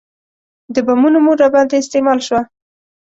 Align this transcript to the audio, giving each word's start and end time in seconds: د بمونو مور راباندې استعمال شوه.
د 0.73 0.77
بمونو 0.87 1.17
مور 1.25 1.37
راباندې 1.43 1.75
استعمال 1.79 2.19
شوه. 2.27 2.41